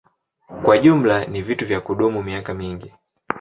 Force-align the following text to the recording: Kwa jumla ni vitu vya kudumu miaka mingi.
Kwa 0.63 0.77
jumla 0.77 1.25
ni 1.25 1.41
vitu 1.41 1.65
vya 1.65 1.81
kudumu 1.81 2.23
miaka 2.23 2.53
mingi. 2.53 2.93